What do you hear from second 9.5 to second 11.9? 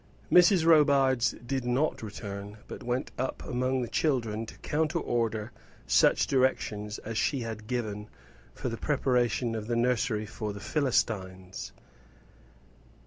of the nursery for the Philistines.